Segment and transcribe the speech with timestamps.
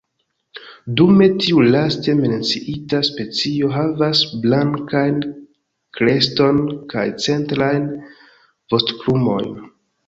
[0.99, 5.23] Dume tiu laste menciita specio havas blankajn
[6.01, 6.61] kreston
[6.97, 7.91] kaj centrajn
[8.75, 9.59] vostoplumojn.